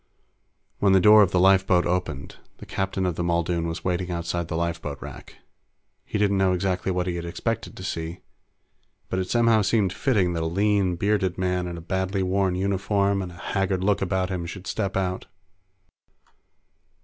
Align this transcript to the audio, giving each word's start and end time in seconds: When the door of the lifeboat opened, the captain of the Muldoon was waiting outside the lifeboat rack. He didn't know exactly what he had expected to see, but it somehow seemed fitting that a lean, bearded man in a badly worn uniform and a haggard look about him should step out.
When 0.79 0.93
the 0.93 0.99
door 0.99 1.21
of 1.21 1.29
the 1.29 1.39
lifeboat 1.39 1.85
opened, 1.85 2.37
the 2.57 2.65
captain 2.65 3.05
of 3.05 3.17
the 3.17 3.23
Muldoon 3.23 3.67
was 3.67 3.83
waiting 3.85 4.09
outside 4.09 4.47
the 4.47 4.55
lifeboat 4.57 4.97
rack. 4.99 5.35
He 6.03 6.17
didn't 6.17 6.39
know 6.39 6.53
exactly 6.53 6.91
what 6.91 7.05
he 7.05 7.17
had 7.17 7.25
expected 7.25 7.77
to 7.77 7.83
see, 7.83 8.21
but 9.09 9.19
it 9.19 9.29
somehow 9.29 9.61
seemed 9.61 9.93
fitting 9.93 10.33
that 10.33 10.41
a 10.41 10.47
lean, 10.47 10.95
bearded 10.95 11.37
man 11.37 11.67
in 11.67 11.77
a 11.77 11.81
badly 11.81 12.23
worn 12.23 12.55
uniform 12.55 13.21
and 13.21 13.31
a 13.31 13.35
haggard 13.37 13.83
look 13.83 14.01
about 14.01 14.31
him 14.31 14.47
should 14.47 14.65
step 14.65 14.97
out. 14.97 15.27